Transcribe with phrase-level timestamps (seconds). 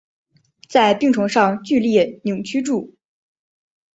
[0.67, 2.89] 在病床上剧烈扭曲著